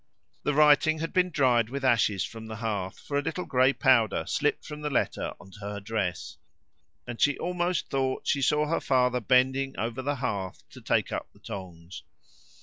[0.41, 4.25] The writing had been dried with ashes from the hearth, for a little grey powder
[4.25, 6.37] slipped from the letter on to her dress,
[7.05, 11.27] and she almost thought she saw her father bending over the hearth to take up
[11.33, 12.01] the tongs.